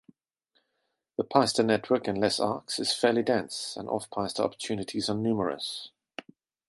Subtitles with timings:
[1.17, 5.91] The piste network in Les Arcs is fairly dense, and off-piste opportunities are numerous.